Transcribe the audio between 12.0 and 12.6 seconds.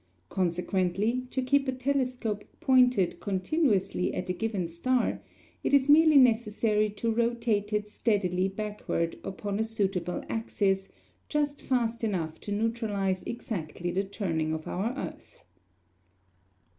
enough to